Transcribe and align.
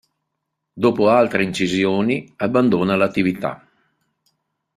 Dopo 0.73 1.09
altre 1.09 1.43
incisioni 1.43 2.33
abbandona 2.37 2.95
l'attività. 2.95 3.63